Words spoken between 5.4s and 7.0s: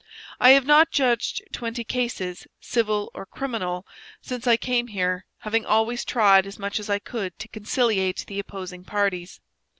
having always tried as much as I